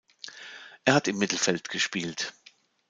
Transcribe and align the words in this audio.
Er 0.83 0.95
hat 0.95 1.07
im 1.09 1.19
Mittelfeld 1.19 1.69
gespielt. 1.69 2.33